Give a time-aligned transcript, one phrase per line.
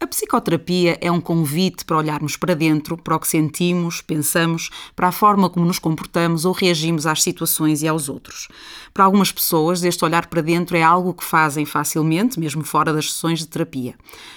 [0.00, 5.08] A psicoterapia é um convite para olharmos para dentro, para o que sentimos, pensamos, para
[5.08, 8.46] a forma como nos comportamos ou reagimos às situações e aos outros.
[8.94, 13.10] Para algumas pessoas, este olhar para dentro é algo que fazem facilmente, mesmo fora das
[13.10, 13.96] sessões de terapia.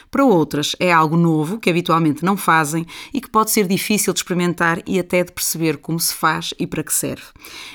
[0.09, 4.19] Para outras, é algo novo que habitualmente não fazem e que pode ser difícil de
[4.19, 7.23] experimentar e até de perceber como se faz e para que serve.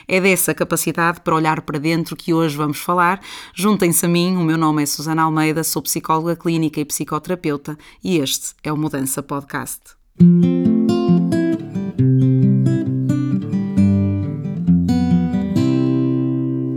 [0.09, 3.21] É dessa capacidade para olhar para dentro que hoje vamos falar.
[3.55, 8.19] Juntem-se a mim, o meu nome é Susana Almeida, sou psicóloga clínica e psicoterapeuta e
[8.19, 9.81] este é o Mudança Podcast.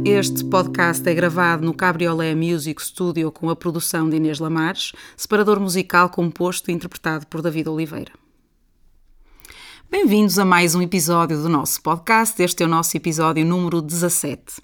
[0.06, 5.60] Este podcast é gravado no Cabriolé Music Studio com a produção de Inês Lamares, separador
[5.60, 8.12] musical composto e interpretado por David Oliveira.
[9.90, 12.44] Bem-vindos a mais um episódio do nosso podcast.
[12.44, 14.62] Este é o nosso episódio número 17.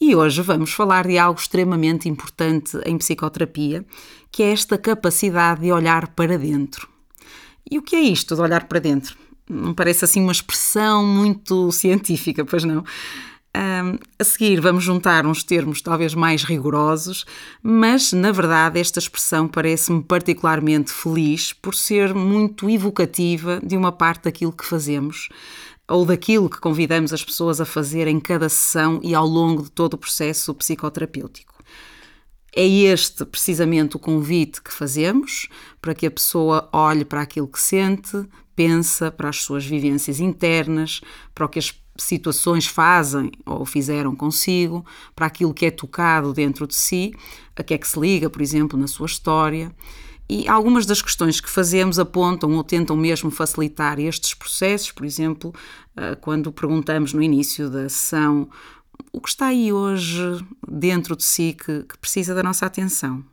[0.00, 3.86] E hoje vamos falar de algo extremamente importante em psicoterapia,
[4.32, 6.88] que é esta capacidade de olhar para dentro.
[7.70, 9.16] E o que é isto de olhar para dentro?
[9.48, 12.82] Não parece assim uma expressão muito científica, pois não?
[13.54, 17.26] Um, a seguir, vamos juntar uns termos talvez mais rigorosos,
[17.62, 24.24] mas na verdade esta expressão parece-me particularmente feliz por ser muito evocativa de uma parte
[24.24, 25.28] daquilo que fazemos
[25.86, 29.70] ou daquilo que convidamos as pessoas a fazer em cada sessão e ao longo de
[29.70, 31.51] todo o processo psicoterapêutico.
[32.54, 35.48] É este precisamente o convite que fazemos
[35.80, 41.00] para que a pessoa olhe para aquilo que sente, pensa, para as suas vivências internas,
[41.34, 46.66] para o que as situações fazem ou fizeram consigo, para aquilo que é tocado dentro
[46.66, 47.14] de si,
[47.56, 49.74] a que é que se liga, por exemplo, na sua história.
[50.28, 55.52] E algumas das questões que fazemos apontam ou tentam mesmo facilitar estes processos, por exemplo,
[55.96, 58.48] eh, quando perguntamos no início da sessão
[59.12, 63.24] o que está aí hoje dentro de si que, que precisa da nossa atenção?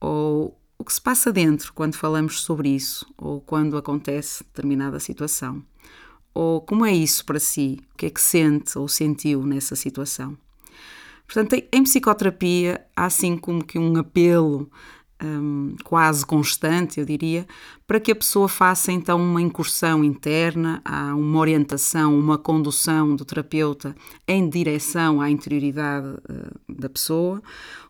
[0.00, 5.62] Ou o que se passa dentro quando falamos sobre isso, ou quando acontece determinada situação?
[6.32, 7.78] Ou como é isso para si?
[7.92, 10.38] O que é que sente ou sentiu nessa situação?
[11.26, 14.70] Portanto, em psicoterapia há assim como que um apelo
[15.22, 17.46] um, quase constante, eu diria,
[17.86, 23.24] para que a pessoa faça então uma incursão interna, há uma orientação, uma condução do
[23.24, 23.94] terapeuta
[24.26, 27.42] em direção à interioridade uh, da pessoa,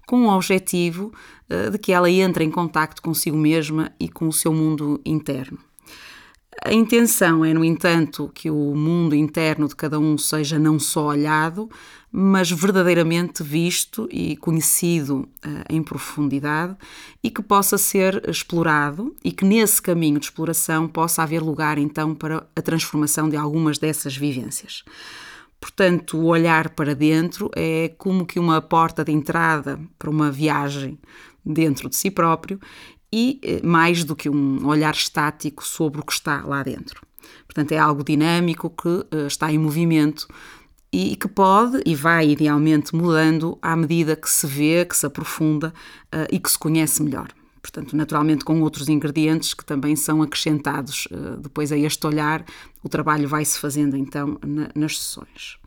[0.07, 1.13] com o objetivo
[1.51, 5.68] uh, de que ela entre em contacto consigo mesma e com o seu mundo interno.
[6.65, 11.07] A intenção é, no entanto, que o mundo interno de cada um seja não só
[11.07, 11.71] olhado,
[12.11, 16.77] mas verdadeiramente visto e conhecido uh, em profundidade
[17.23, 22.15] e que possa ser explorado e que nesse caminho de exploração possa haver lugar então
[22.15, 24.85] para a transformação de algumas dessas vivências.
[25.61, 30.99] Portanto, o olhar para dentro é como que uma porta de entrada para uma viagem
[31.45, 32.61] dentro de si próprio
[33.13, 37.07] e eh, mais do que um olhar estático sobre o que está lá dentro.
[37.47, 40.29] Portanto, é algo dinâmico que uh, está em movimento
[40.93, 45.73] e que pode e vai idealmente mudando à medida que se vê, que se aprofunda
[46.15, 47.29] uh, e que se conhece melhor.
[47.61, 51.09] Portanto, naturalmente com outros ingredientes que também são acrescentados
[51.41, 52.45] depois a este olhar,
[52.83, 55.59] o trabalho vai-se fazendo então na, nas sessões.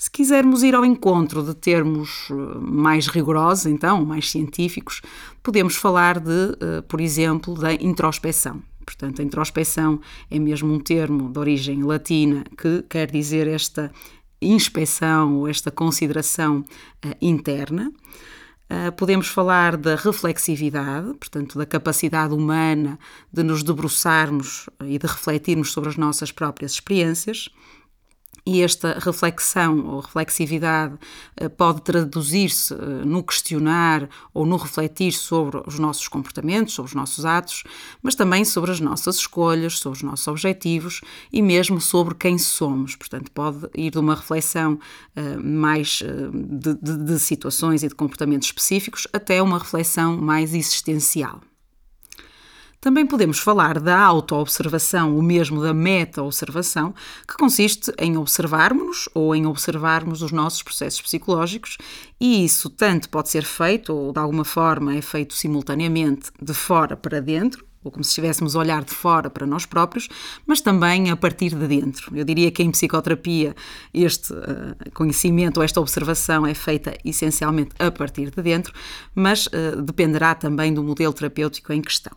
[0.00, 5.02] Se quisermos ir ao encontro de termos eh, mais rigorosos, então, mais científicos,
[5.42, 8.62] podemos falar de, eh, por exemplo, da introspeção.
[8.82, 10.00] Portanto, a introspeção
[10.30, 13.92] é mesmo um termo de origem latina que quer dizer esta
[14.40, 16.60] inspeção ou esta consideração
[17.04, 17.92] uh, interna.
[18.96, 23.00] Podemos falar da reflexividade, portanto, da capacidade humana
[23.32, 27.50] de nos debruçarmos e de refletirmos sobre as nossas próprias experiências.
[28.52, 30.98] E esta reflexão ou reflexividade
[31.36, 36.94] eh, pode traduzir-se eh, no questionar ou no refletir sobre os nossos comportamentos, sobre os
[36.96, 37.62] nossos atos,
[38.02, 41.00] mas também sobre as nossas escolhas, sobre os nossos objetivos
[41.32, 42.96] e mesmo sobre quem somos.
[42.96, 44.80] Portanto, pode ir de uma reflexão
[45.14, 51.40] eh, mais de, de, de situações e de comportamentos específicos até uma reflexão mais existencial.
[52.80, 56.94] Também podemos falar da autoobservação, ou mesmo da meta-observação,
[57.28, 61.76] que consiste em observarmos-nos ou em observarmos os nossos processos psicológicos,
[62.18, 66.96] e isso tanto pode ser feito, ou de alguma forma é feito simultaneamente, de fora
[66.96, 70.08] para dentro, ou como se estivéssemos a olhar de fora para nós próprios,
[70.46, 72.16] mas também a partir de dentro.
[72.16, 73.54] Eu diria que em psicoterapia
[73.92, 78.72] este uh, conhecimento ou esta observação é feita essencialmente a partir de dentro,
[79.14, 82.12] mas uh, dependerá também do modelo terapêutico em questão.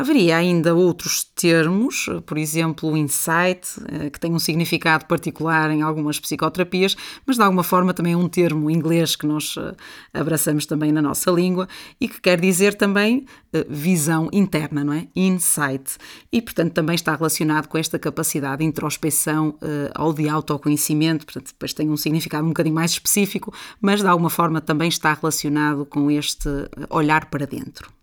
[0.00, 5.82] Haveria ainda outros termos, por exemplo, o insight, eh, que tem um significado particular em
[5.82, 9.74] algumas psicoterapias, mas de alguma forma também é um termo inglês que nós eh,
[10.18, 11.68] abraçamos também na nossa língua
[12.00, 15.06] e que quer dizer também eh, visão interna, não é?
[15.14, 15.98] Insight.
[16.32, 19.58] E, portanto, também está relacionado com esta capacidade de introspeção
[19.98, 24.30] ou de autoconhecimento, portanto, depois tem um significado um bocadinho mais específico, mas de alguma
[24.30, 26.48] forma também está relacionado com este
[26.88, 27.99] olhar para dentro.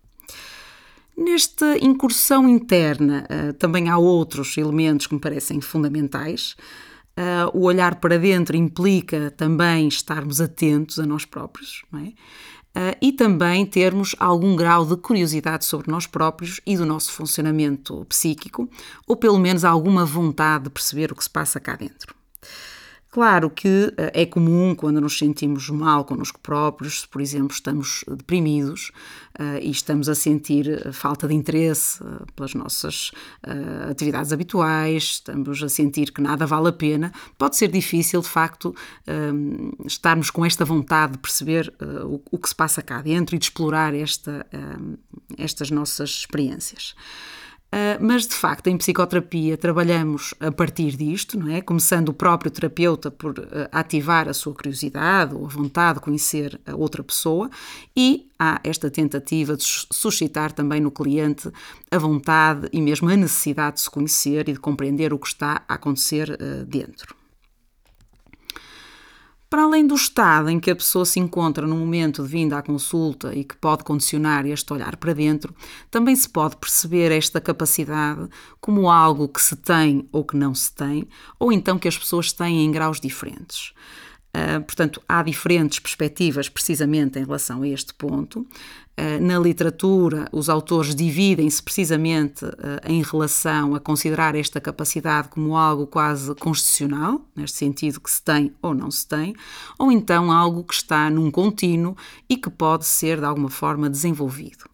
[1.20, 6.54] Nesta incursão interna, uh, também há outros elementos que me parecem fundamentais.
[7.18, 12.04] Uh, o olhar para dentro implica também estarmos atentos a nós próprios, não é?
[12.04, 18.06] Uh, e também termos algum grau de curiosidade sobre nós próprios e do nosso funcionamento
[18.08, 18.70] psíquico,
[19.04, 22.14] ou pelo menos alguma vontade de perceber o que se passa cá dentro.
[23.18, 28.04] Claro que eh, é comum quando nos sentimos mal connosco próprios, se por exemplo estamos
[28.06, 28.92] deprimidos
[29.40, 31.98] uh, e estamos a sentir eh, falta de interesse
[32.36, 33.10] pelas nossas
[33.90, 38.72] atividades habituais, estamos a sentir que nada vale a pena, pode ser difícil de facto
[39.84, 41.74] estarmos com esta vontade de perceber
[42.04, 44.46] o, o, que se passa cá dentro e de explorar esta,
[45.36, 46.94] estas nossas experiências.
[47.70, 51.60] Uh, mas de facto, em psicoterapia trabalhamos a partir disto, não é?
[51.60, 56.58] Começando o próprio terapeuta por uh, ativar a sua curiosidade ou a vontade de conhecer
[56.64, 57.50] a outra pessoa,
[57.94, 61.50] e há esta tentativa de suscitar também no cliente
[61.90, 65.62] a vontade e mesmo a necessidade de se conhecer e de compreender o que está
[65.68, 67.17] a acontecer uh, dentro.
[69.50, 72.62] Para além do estado em que a pessoa se encontra no momento de vinda à
[72.62, 75.54] consulta e que pode condicionar este olhar para dentro,
[75.90, 78.28] também se pode perceber esta capacidade
[78.60, 81.08] como algo que se tem ou que não se tem,
[81.38, 83.72] ou então que as pessoas têm em graus diferentes.
[84.28, 88.40] Uh, portanto, há diferentes perspectivas precisamente em relação a este ponto.
[88.40, 92.52] Uh, na literatura, os autores dividem-se precisamente uh,
[92.84, 98.52] em relação a considerar esta capacidade como algo quase constitucional, neste sentido que se tem
[98.60, 99.34] ou não se tem,
[99.78, 101.96] ou então algo que está num contínuo
[102.28, 104.68] e que pode ser de alguma forma desenvolvido.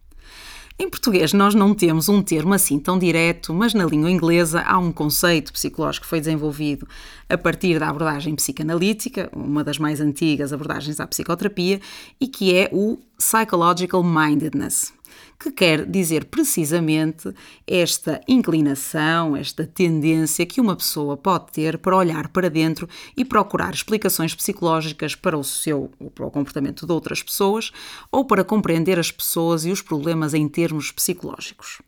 [0.76, 4.76] Em português, nós não temos um termo assim tão direto, mas na língua inglesa há
[4.76, 6.88] um conceito psicológico que foi desenvolvido
[7.28, 11.80] a partir da abordagem psicanalítica, uma das mais antigas abordagens à psicoterapia,
[12.20, 14.92] e que é o Psychological Mindedness
[15.38, 17.32] que quer dizer precisamente
[17.66, 23.74] esta inclinação, esta tendência que uma pessoa pode ter para olhar para dentro e procurar
[23.74, 27.72] explicações psicológicas para o seu para o comportamento de outras pessoas
[28.10, 31.80] ou para compreender as pessoas e os problemas em termos psicológicos.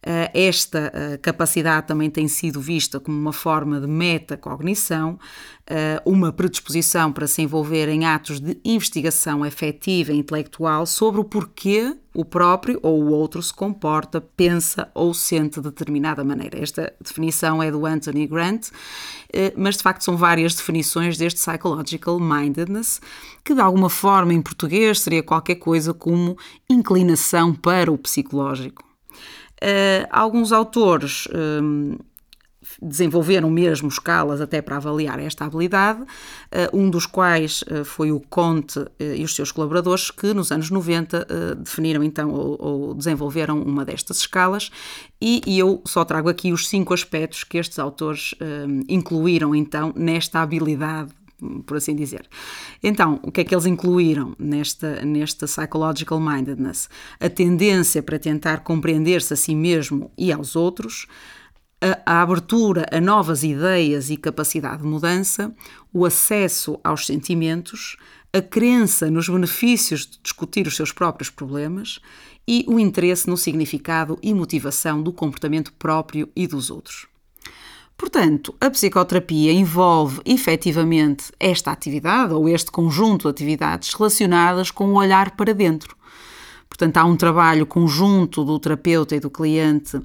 [0.00, 5.18] Eh, esta eh, capacidade também tem sido vista como uma forma de metacognição,
[5.66, 11.24] eh, uma predisposição para se envolver em atos de investigação afetiva e intelectual sobre o
[11.24, 16.60] porquê o próprio ou o outro se comporta, pensa ou sente de determinada maneira.
[16.60, 18.70] Esta definição é do Anthony Grant,
[19.56, 23.00] mas de facto são várias definições deste psychological mindedness,
[23.44, 26.36] que de alguma forma em português seria qualquer coisa como
[26.68, 28.87] inclinação para o psicológico.
[29.62, 31.96] Uh, alguns autores um,
[32.80, 36.06] desenvolveram mesmo escalas até para avaliar esta habilidade, uh,
[36.72, 41.26] um dos quais uh, foi o Conte e os seus colaboradores, que nos anos 90
[41.56, 44.70] definiram então ou, desenvolveram uma destas escalas,
[45.20, 48.34] e, e, eu só trago aqui os cinco aspectos que estes autores
[48.88, 51.10] incluíram então nesta habilidade
[51.66, 52.28] por assim dizer.
[52.82, 56.88] Então, o que é que eles incluíram nesta, nesta psychological mindedness?
[57.20, 61.06] A tendência para tentar compreender-se a si mesmo e aos outros,
[61.80, 65.54] a, a, abertura a novas ideias e capacidade de mudança,
[65.92, 67.96] o acesso aos sentimentos,
[68.32, 72.00] a crença nos benefícios de discutir os seus próprios problemas
[72.46, 77.07] e o interesse no significado e motivação do comportamento próprio e dos outros.
[77.98, 84.94] Portanto, a psicoterapia envolve efetivamente esta atividade ou este conjunto de atividades relacionadas com o
[84.94, 85.96] olhar para dentro.
[86.68, 89.96] Portanto, há um trabalho conjunto do terapeuta e do cliente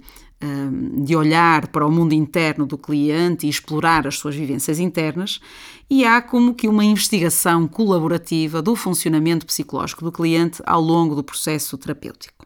[0.43, 5.39] hum, de olhar para o mundo interno do cliente e explorar as suas vivências internas,
[5.87, 11.23] e há como que uma investigação colaborativa do funcionamento psicológico do cliente ao longo do
[11.23, 12.43] processo terapêutico.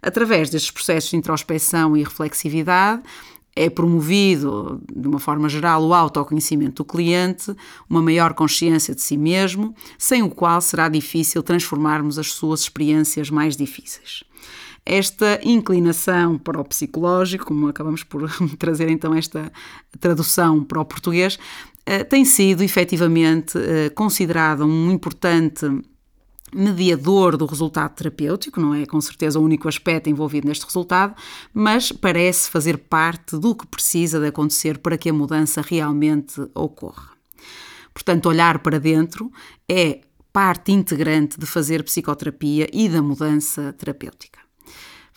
[0.00, 3.02] Através destes processos de introspecção e reflexividade,
[3.60, 7.54] é promovido, de uma forma geral, o autoconhecimento do cliente,
[7.90, 13.28] uma maior consciência de si mesmo, sem o qual será difícil transformarmos as suas experiências
[13.28, 14.24] mais difíceis.
[14.84, 19.52] Esta inclinação para o psicológico, como acabamos por trazer então esta
[20.00, 21.38] tradução para o português,
[21.84, 25.66] eh, tem sido efetivamente eh, considerada um importante
[26.54, 31.14] mediador do resultado terapêutico, não é com certeza o único aspecto envolvido neste resultado,
[31.52, 37.10] mas parece fazer parte do que precisa de acontecer para que a mudança realmente ocorra.
[37.92, 39.30] Portanto, olhar para dentro
[39.68, 40.00] é
[40.32, 44.40] parte integrante de fazer psicoterapia e da mudança terapêutica.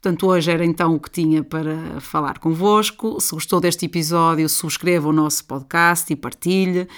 [0.04, 3.22] Portanto, hoje era então o que tinha para falar convosco.
[3.22, 6.90] Se gostou deste episódio, subscreva o nosso podcast e partilhe.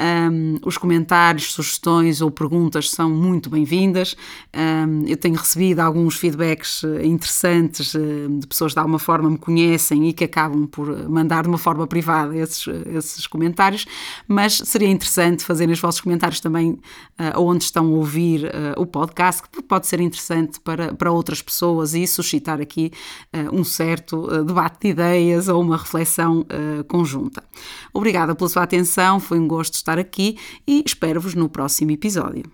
[0.00, 4.16] Um, os comentários, sugestões ou perguntas são muito bem-vindas.
[4.52, 9.30] Um, eu tenho recebido alguns feedbacks eh, interessantes uh, de pessoas que de alguma forma
[9.30, 13.86] me conhecem e que acabam por mandar de uma forma privada esses, esses comentários,
[14.26, 18.86] mas seria interessante fazerem os vossos comentários também uh, onde estão a ouvir uh, o
[18.86, 22.90] podcast, que pode ser interessante para, para outras pessoas e suscitar aqui
[23.52, 26.46] um certo debate de ideias ou uma reflexão
[26.88, 27.42] conjunta.
[27.92, 32.44] Obrigada pela sua atenção, foi um gosto estar aqui e espero-vos no próximo episódio.